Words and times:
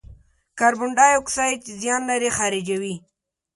کاربن 0.59 0.91
دای 0.99 1.13
اکساید 1.19 1.59
چې 1.65 1.71
زیان 1.81 2.01
لري، 2.09 2.29
خارجوي. 2.37 2.95